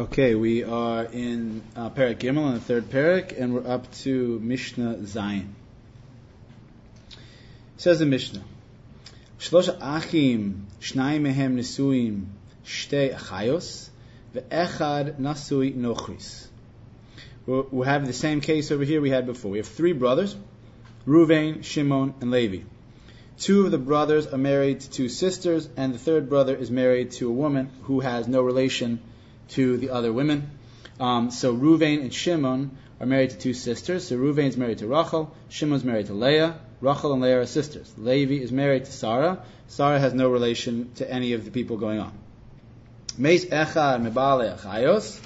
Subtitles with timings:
[0.00, 4.38] Okay, we are in uh, Parak Gimel on the third Parak, and we're up to
[4.38, 5.48] Mishnah Zayin.
[7.76, 8.42] Says the Mishnah,
[9.38, 12.28] Shlosh achim, shnai mehem nesuim,
[12.64, 13.90] shtei achayos,
[14.34, 16.46] ve'echad nasui nochris.
[17.46, 19.50] We have the same case over here we had before.
[19.50, 20.34] We have three brothers,
[21.06, 22.62] Ruvain, Shimon, and Levi.
[23.38, 27.10] Two of the brothers are married to two sisters, and the third brother is married
[27.12, 29.00] to a woman who has no relation
[29.50, 30.50] to the other women.
[30.98, 34.08] Um, so Ruvain and Shimon are married to two sisters.
[34.08, 36.58] So Ruvain's married to Rachel, Shimon's married to Leah.
[36.80, 37.92] Rachel and Leah are sisters.
[37.98, 39.44] Levi is married to Sarah.
[39.68, 42.12] Sarah has no relation to any of the people going on.
[43.18, 45.20] Meis Mebale Achayos.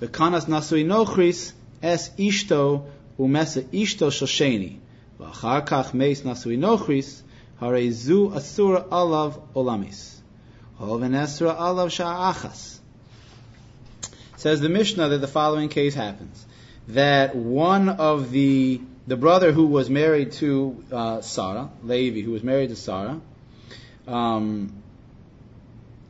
[0.00, 2.86] The Kanas Nasui Nochris Es Ishto
[3.18, 4.78] Umesa Ishto Shosheni.
[5.20, 7.22] V'achar kach Meis Nasui Nochris
[7.60, 10.13] Harei Zu Asura Alav Olamis.
[14.36, 16.44] Says the Mishnah that the following case happens.
[16.88, 22.42] That one of the, the brother who was married to uh, Sarah, Levi, who was
[22.42, 23.20] married to Sarah,
[24.06, 24.82] um,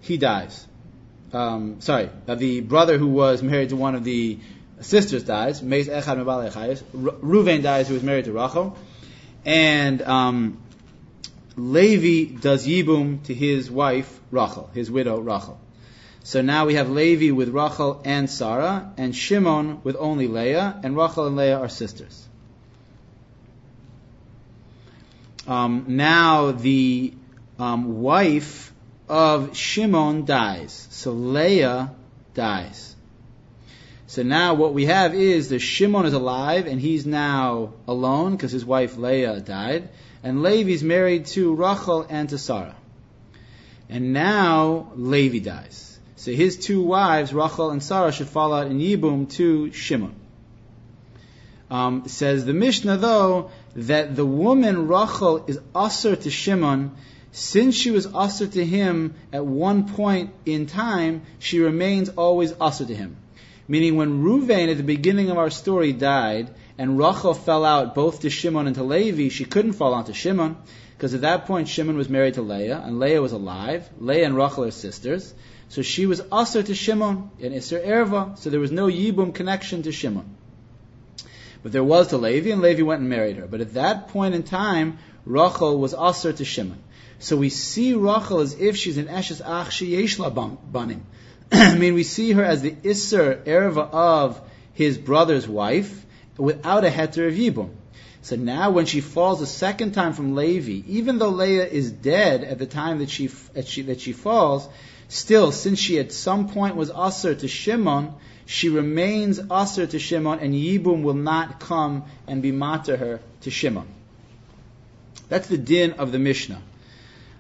[0.00, 0.66] he dies.
[1.32, 4.38] Um, sorry, uh, the brother who was married to one of the
[4.80, 5.62] sisters dies.
[5.62, 8.77] Reuven dies, who was married to Rachel.
[9.44, 10.58] And um,
[11.56, 15.58] Levi does Yibum to his wife, Rachel, his widow, Rachel.
[16.24, 20.96] So now we have Levi with Rachel and Sarah, and Shimon with only Leah, and
[20.96, 22.27] Rachel and Leah are sisters.
[25.46, 27.12] Um, now the
[27.58, 28.72] um, wife
[29.08, 31.94] of Shimon dies, so Leah
[32.33, 32.93] dies.
[34.14, 38.52] So now what we have is the Shimon is alive, and he's now alone because
[38.52, 39.88] his wife Leah died
[40.22, 42.76] and Levi's married to Rachel and to Sarah.
[43.88, 45.98] And now Levi dies.
[46.14, 50.14] So his two wives, Rachel and Sarah, should fall out in Yibum to Shimon.
[51.68, 56.92] Um, says the Mishnah, though, that the woman Rachel is usher to Shimon.
[57.33, 62.84] Since she was usher to him at one point in time, she remains always usher
[62.84, 63.16] to him.
[63.67, 68.20] Meaning, when Ruvain at the beginning of our story died, and Rachel fell out both
[68.20, 70.57] to Shimon and to Levi, she couldn't fall out to Shimon,
[70.97, 73.89] because at that point Shimon was married to Leah, and Leah was alive.
[73.98, 75.33] Leah and Rachel are sisters.
[75.69, 79.83] So she was usher to Shimon and Isser Erva, so there was no Yibum connection
[79.83, 80.36] to Shimon.
[81.63, 83.46] But there was to Levi, and Levi went and married her.
[83.46, 86.83] But at that point in time, Rachel was usher to Shimon.
[87.19, 91.07] So we see Rachel as if she's an Eshes Ach Sheyeshla Banim.
[91.52, 94.40] I mean, we see her as the Isser Erva of
[94.72, 96.05] his brother's wife,
[96.36, 97.70] without a heter of Yibum.
[98.22, 102.42] So now when she falls a second time from Levi, even though Leah is dead
[102.42, 104.66] at the time that she, that she, that she falls,
[105.08, 108.14] still, since she at some point was Aser to Shimon,
[108.46, 113.50] she remains Aser to Shimon, and Yibum will not come and be mater her to
[113.50, 113.86] Shimon.
[115.28, 116.62] That's the din of the Mishnah.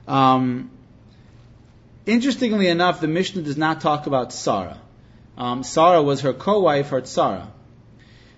[0.06, 0.70] Um,
[2.06, 4.80] interestingly enough, the Mishnah does not talk about Sarah.
[5.36, 7.48] Um, Sarah was her co-wife, her Tzara.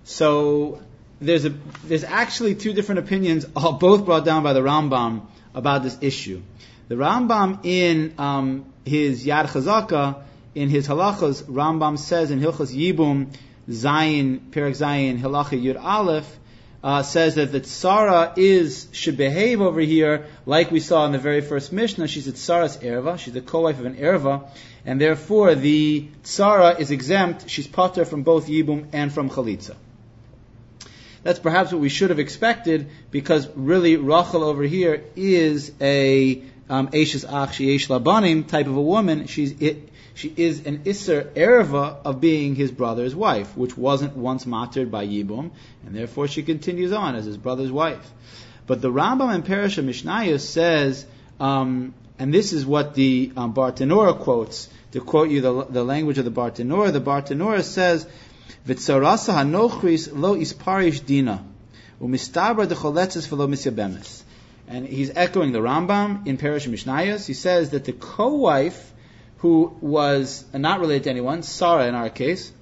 [0.05, 0.81] So
[1.21, 1.51] there's a
[1.85, 5.23] there's actually two different opinions, all both brought down by the Rambam
[5.55, 6.43] about this issue.
[6.89, 10.23] The Rambam in um, his Yad Chazaka,
[10.55, 13.35] in his halachas, Rambam says in Hilchas Yibum,
[13.69, 16.39] Zayin, Perak Zayin, Halacha Yud Aleph,
[16.83, 21.19] uh, says that the tsara is should behave over here like we saw in the
[21.19, 22.09] very first Mishnah.
[22.09, 23.19] She's a tsara's erva.
[23.19, 24.49] She's the co-wife of an erva,
[24.85, 27.49] and therefore the tsara is exempt.
[27.49, 29.77] She's pater from both yibum and from chalitza.
[31.23, 36.89] That's perhaps what we should have expected because really Rachel over here is a um,
[36.89, 39.27] Ach Shiesh Labanim type of a woman.
[39.27, 44.47] She's it, she is an Isser Erva of being his brother's wife, which wasn't once
[44.47, 45.51] matered by Yibum,
[45.85, 48.11] and therefore she continues on as his brother's wife.
[48.67, 51.07] But the Rambam and Parasha Mishnayos says,
[51.39, 56.25] um, and this is what the um, quotes, to quote you the, the language of
[56.25, 58.07] the Bartanura, the Bartanura says
[58.67, 61.45] V'tzarasa hanochris lo isparish dina.
[62.01, 64.23] Umistabra decholetzes v'lo misyabemes.
[64.69, 67.27] And he's echoing the Rambam in Parish Mishnayos.
[67.27, 68.93] He says that the co-wife
[69.39, 72.53] who was not related to anyone, Sarah in our case,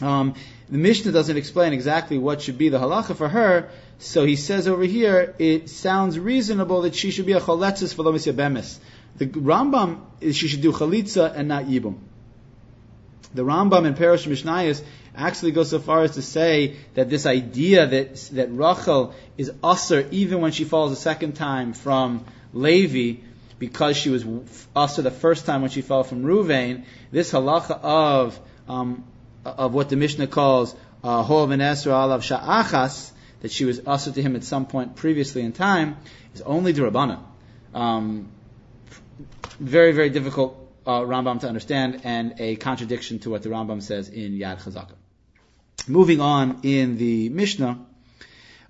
[0.00, 0.34] um,
[0.70, 3.68] the Mishnah doesn't explain exactly what should be the halacha for her,
[3.98, 8.04] so he says over here, it sounds reasonable that she should be a choletzes for
[8.32, 8.78] bemis.
[9.16, 11.98] The Rambam is she should do chalitza and not yibum.
[13.34, 14.82] The Rambam in Parish Mishnayos
[15.20, 20.06] actually goes so far as to say that this idea that, that Rachel is usher
[20.10, 23.20] even when she falls a second time from Levi
[23.58, 24.24] because she was
[24.74, 29.04] also the first time when she fell from Ruvain, this halacha of um,
[29.44, 34.22] of what the Mishnah calls uh, and Esra alav sha'achas, that she was also to
[34.22, 35.96] him at some point previously in time,
[36.34, 37.20] is only Durabana.
[37.74, 38.28] Um,
[39.58, 40.56] very, very difficult
[40.86, 44.99] uh, Rambam to understand and a contradiction to what the Rambam says in Yad Chazaka.
[45.88, 47.78] Moving on in the Mishnah,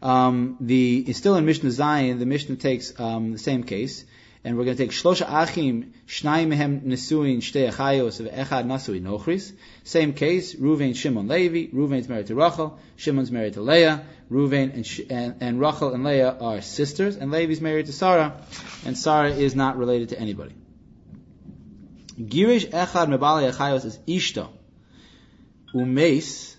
[0.02, 4.04] um, the still in Mishnah Zayin, the Mishnah takes um, the same case,
[4.42, 9.52] and we're going to take Shlosha Achim, Shnai Mehem Nesuin, Shtei Achayos, Echad Nasui Nochris.
[9.84, 11.74] Same case, Ruvain, Shimon, Levi.
[11.76, 14.02] Ruvain's married to Rachel, Shimon's married to Leah.
[14.30, 18.40] Ruvain and, and, and Rachel and Leah are sisters, and Levi's married to Sarah,
[18.86, 20.54] and Sarah is not related to anybody.
[22.18, 24.48] Girish Echad Mebali Achayos is Ishto.
[25.74, 26.56] Umeis,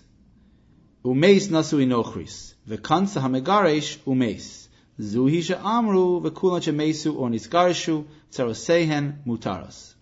[1.04, 2.54] Umeis Nasui Nochris.
[2.68, 4.68] V'kansa Hamegaresh Umeis.
[5.00, 9.94] Zuhi she'amru v'kulan she'mesu or nisgarshu tzarosehen mutaros.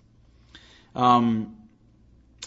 [0.95, 1.57] Um,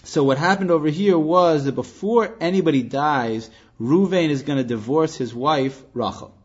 [0.04, 5.16] so what happened over here was that before anybody dies, Ruvain is going to divorce
[5.16, 6.36] his wife Rachel.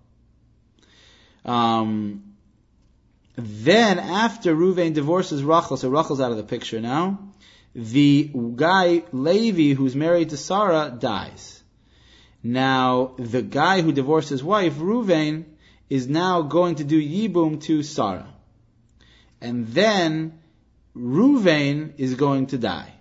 [1.44, 2.34] Um,
[3.36, 7.32] then after Ruvain divorces Rachel, so Rachel's out of the picture now,
[7.74, 11.57] the guy Levi who's married to Sarah dies.
[12.42, 15.44] Now the guy who divorced his wife Ruvain
[15.90, 18.28] is now going to do Yibum to Sarah.
[19.40, 20.38] And then
[20.96, 22.92] Ruvain is going to die.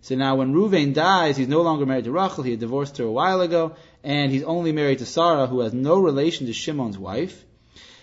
[0.00, 3.04] So now when Ruvain dies, he's no longer married to Rachel, he had divorced her
[3.04, 3.74] a while ago,
[4.04, 7.44] and he's only married to Sarah, who has no relation to Shimon's wife.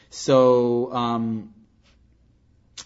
[0.10, 1.54] So, um,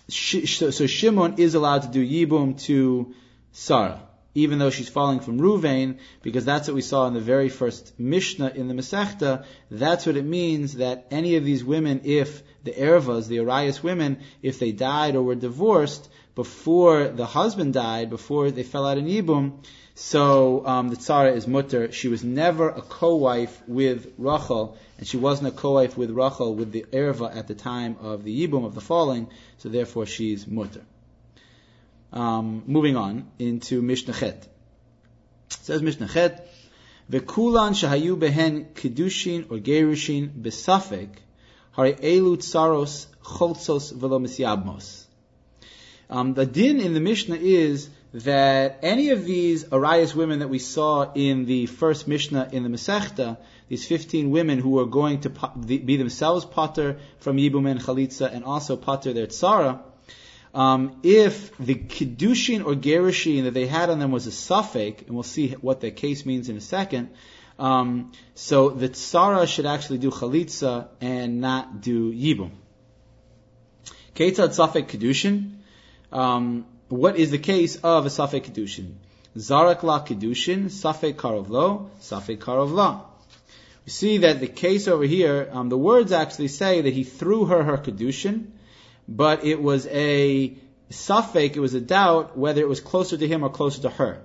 [0.08, 3.14] so, so Shimon is allowed to do Yibum to
[3.52, 4.02] Sarah
[4.36, 8.00] even though she's falling from Ruvain, because that's what we saw in the very first
[8.00, 9.46] Mishnah in the Masechta.
[9.72, 14.20] That's what it means that any of these women, if the Ervas, the Arias women,
[14.42, 19.06] if they died or were divorced before the husband died, before they fell out in
[19.06, 19.66] Yibum,
[19.96, 21.92] so um, the Tzara is mutter.
[21.92, 26.72] She was never a co-wife with Rachel, and she wasn't a co-wife with Rachel with
[26.72, 29.28] the Erva at the time of the Yibum of the falling.
[29.58, 30.86] So therefore, she's mutter.
[32.12, 34.48] Um, moving on into Mishnah Chet.
[35.52, 36.48] It says Mishnah Chet,
[37.12, 41.10] Vekulan shahayu behen kedushin or gerushin besafek,
[41.72, 45.06] hari elu tsaros cholzos velo misyabmos.
[46.08, 50.60] Um, the din in the Mishnah is that any of these Arias women that we
[50.60, 55.30] saw in the first Mishnah in the Masechta, these 15 women who are going to
[55.30, 59.80] be themselves pater from Yibum and Chalitza and also pater their Tzara,
[60.54, 65.12] um, if the kiddushin or gerushin that they had on them was a safek, and
[65.12, 67.10] we'll see what the case means in a second,
[67.60, 72.52] um, so the tsara should actually do chalitza and not do yibum.
[74.16, 75.56] Ketzad safek kiddushin.
[76.12, 78.94] Um, what is the case of a safek kiddushin?
[79.38, 83.02] Zarak la kiddushin, safek karov lo, safek karov la.
[83.86, 87.46] We see that the case over here, um, the words actually say that he threw
[87.46, 88.48] her her kiddushin,
[89.10, 90.54] but it was a
[90.92, 94.22] safek, it was a doubt whether it was closer to him or closer to her.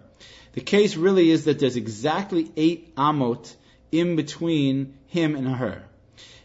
[0.53, 3.55] The case really is that there's exactly eight amot
[3.91, 5.85] in between him and her.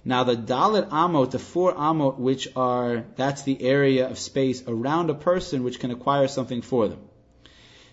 [0.06, 5.10] Now the dalit amot, the four amot, which are, that's the area of space around
[5.10, 7.00] a person which can acquire something for them.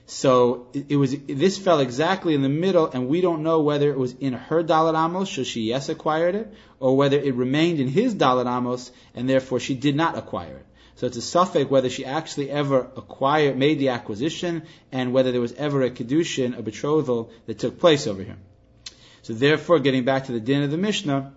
[0.06, 3.98] So it, was this fell exactly in the middle, and we don't know whether it
[3.98, 7.88] was in her dalit amos, so she yes acquired it, or whether it remained in
[7.88, 10.66] his dalit amos, and therefore she did not acquire it.
[10.94, 15.40] So it's a safek whether she actually ever acquired, made the acquisition, and whether there
[15.40, 18.38] was ever a kedushin, a betrothal that took place over here.
[19.22, 21.32] So therefore, getting back to the din of the Mishnah,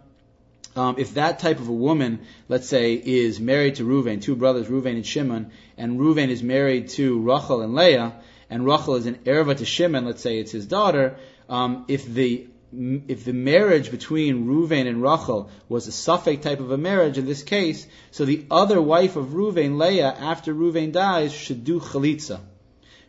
[0.75, 4.67] um, if that type of a woman, let's say, is married to Ruvain, two brothers,
[4.67, 8.13] Ruvain and Shimon, and Ruvain is married to Rachel and Leah,
[8.49, 12.47] and Rachel is an erva to Shimon, let's say it's his daughter, um, if the
[12.71, 17.25] if the marriage between Ruvain and Rachel was a safek type of a marriage in
[17.25, 22.39] this case, so the other wife of Ruvain, Leah, after Ruvain dies, should do chalitza.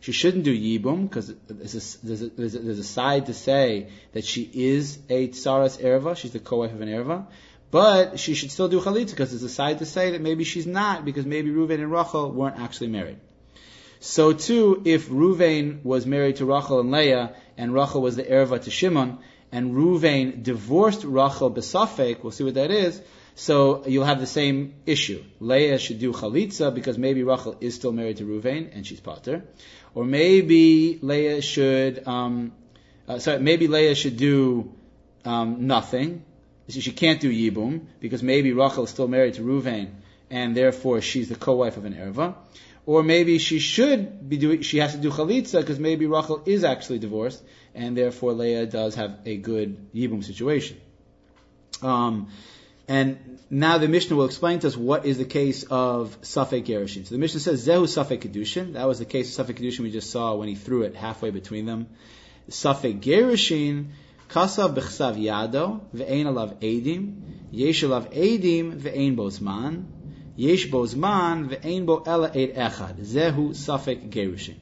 [0.00, 4.98] She shouldn't do yibum because there's, there's, there's, a side to say that she is
[5.10, 7.26] a tsaras erva, she's the co-wife of an erva,
[7.70, 10.66] but she should still do chalitza because there's a side to say that maybe she's
[10.66, 13.18] not because maybe Ruvain and Rachel weren't actually married.
[14.00, 18.62] So too, if Ruvain was married to Rachel and Leah, and Rachel was the erva
[18.62, 19.18] to Shimon,
[19.52, 23.00] and Ruvain divorced Rachel besafek, we'll see what that is.
[23.34, 25.22] So you'll have the same issue.
[25.38, 29.44] Leah should do chalitza because maybe Rachel is still married to Ruvain and she's pater,
[29.94, 32.52] or maybe Leah should, um,
[33.06, 34.72] uh, sorry, maybe Leah should do
[35.26, 36.24] um, nothing.
[36.68, 39.90] She, can't do yibum because maybe Rachel is still married to Ruvain
[40.30, 42.36] and therefore she's the co-wife of an erva.
[42.90, 46.64] Or maybe she should be doing, she has to do chalitza because maybe Rachel is
[46.64, 47.40] actually divorced,
[47.72, 50.80] and therefore Leah does have a good yibum situation.
[51.82, 52.30] Um,
[52.88, 57.06] and now the Mishnah will explain to us what is the case of Safek Gerushin.
[57.06, 58.72] So the Mishnah says Zehu Safek Kedushin.
[58.72, 61.30] That was the case of Safek Kedushin we just saw when he threw it halfway
[61.30, 61.86] between them.
[62.48, 63.90] Safek Gerushin,
[64.28, 67.20] Kasav Bechsav Yado, Ve'ein Alav Edim,
[67.52, 69.84] Yesh Alav Edim, Ve'ein Bozman,
[70.36, 73.00] Yesh Bozman, Ve'ein Bo Ela Eid Echad.
[73.00, 74.56] Zehu Safek Gerushin.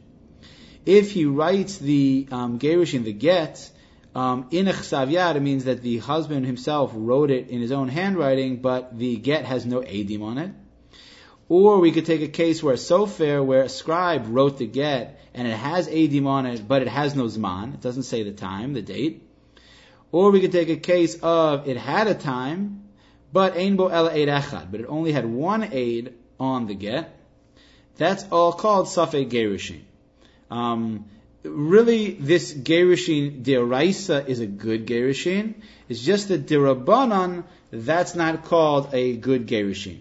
[0.87, 3.71] If he writes the um, Gerushin, the get,
[4.15, 7.89] um, in a chsav it means that the husband himself wrote it in his own
[7.89, 10.51] handwriting, but the get has no edim on it.
[11.49, 15.21] Or we could take a case where a sofer, where a scribe wrote the get,
[15.35, 17.75] and it has edim on it, but it has no zman.
[17.75, 19.23] It doesn't say the time, the date.
[20.11, 22.88] Or we could take a case of it had a time,
[23.33, 27.15] but ein bo ela eid echad, but it only had one aid on the get.
[27.97, 29.81] That's all called safek gerushin.
[30.51, 31.05] Um,
[31.45, 35.55] really this Gerushin Deraisa is a good Gerushin.
[35.89, 40.01] It's just that Derabanan, that's not called a good Gerushin.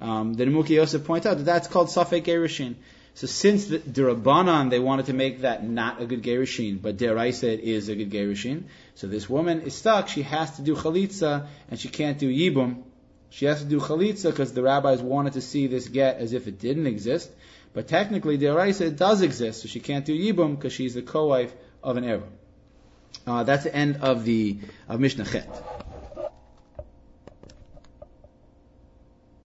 [0.00, 2.74] Um, the Nemuki Yosef point out that that's called Safek Gerushin.
[3.14, 7.44] So since the Derabanan, they wanted to make that not a good Gerushin, but Deraisa
[7.44, 8.64] it is a good Gerushin.
[8.94, 12.82] So this woman is stuck, she has to do Chalitza, and she can't do Yibum.
[13.28, 16.48] She has to do Chalitza because the rabbis wanted to see this get as if
[16.48, 17.30] it didn't exist.
[17.74, 21.52] But technically, the Araisa does exist, so she can't do Yibum because she's the co-wife
[21.82, 22.28] of an Erva.
[23.26, 25.81] Uh, that's the end of the of Mishnah Chet.